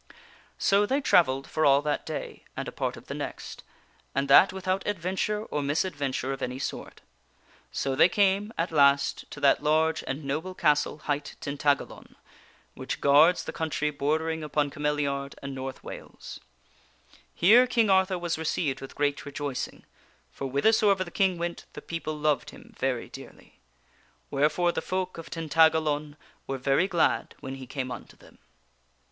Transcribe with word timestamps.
So 0.57 0.87
they 0.87 0.99
travelled 0.99 1.47
for 1.47 1.63
all 1.63 1.83
that 1.83 2.07
day 2.07 2.43
and 2.57 2.67
a 2.67 2.71
part 2.71 2.97
of 2.97 3.05
the 3.05 3.13
next, 3.13 3.61
and 4.15 4.27
How 4.27 4.33
King 4.33 4.33
Ar_ 4.39 4.45
that 4.49 4.53
without 4.55 4.87
adventure 4.87 5.45
or 5.45 5.61
misadventure 5.61 6.33
of 6.33 6.41
any 6.41 6.57
sort. 6.57 7.01
So 7.71 7.91
ttercamtto 7.93 7.97
they 7.99 8.09
came, 8.09 8.51
at 8.57 8.71
last, 8.71 9.29
to 9.29 9.39
that 9.41 9.61
large 9.61 10.03
and 10.07 10.25
noble 10.25 10.55
castle, 10.55 10.97
hight 11.05 11.35
Tin 11.39 11.55
tagalon, 11.55 12.15
which 12.73 12.99
guards 12.99 13.43
the 13.43 13.53
country 13.53 13.91
bordering 13.91 14.43
upon 14.43 14.71
Cameliard 14.71 15.35
and 15.43 15.53
North 15.53 15.81
82 15.81 15.81
THE 15.81 15.85
WINNING 15.85 15.99
OF 16.01 16.05
A 16.07 16.09
QUEEN 16.09 16.15
Wales. 16.15 16.39
Here 17.35 17.67
King 17.67 17.89
Arthur 17.91 18.17
was 18.17 18.39
received 18.39 18.81
with 18.81 18.95
great 18.95 19.23
rejoicing; 19.23 19.85
for 20.31 20.47
whither 20.47 20.71
soever 20.71 21.03
the 21.03 21.11
King 21.11 21.37
went 21.37 21.65
the 21.73 21.81
people 21.83 22.17
loved 22.17 22.49
him 22.49 22.73
very 22.75 23.07
dearly. 23.07 23.59
Wherefore 24.31 24.71
the 24.71 24.81
folk 24.81 25.19
of 25.19 25.29
Tintagalon 25.29 26.17
were 26.47 26.57
very 26.57 26.87
glad 26.87 27.35
when 27.39 27.53
he 27.53 27.67
came 27.67 27.91
unto 27.91 28.17
them. 28.17 28.39